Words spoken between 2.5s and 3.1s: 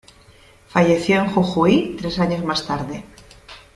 tarde.